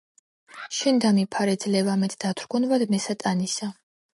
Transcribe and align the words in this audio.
შენ 0.77 1.01
დამიფარე, 1.03 1.53
ძლევა 1.65 1.99
მეც 2.05 2.17
დათრგუნვად 2.25 2.87
მე 2.95 3.03
სატანისა, 3.07 3.71